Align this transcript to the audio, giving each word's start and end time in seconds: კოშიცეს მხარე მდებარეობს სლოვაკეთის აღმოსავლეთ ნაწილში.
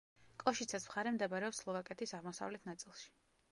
კოშიცეს 0.43 0.87
მხარე 0.87 1.11
მდებარეობს 1.17 1.61
სლოვაკეთის 1.65 2.17
აღმოსავლეთ 2.21 2.69
ნაწილში. 2.73 3.15